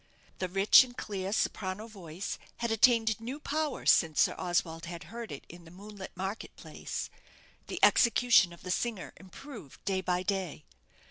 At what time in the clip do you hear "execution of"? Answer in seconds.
7.83-8.63